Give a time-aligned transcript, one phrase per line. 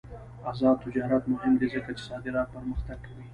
[0.49, 3.25] آزاد تجارت مهم دی ځکه چې صادرات پرمختګ کوي.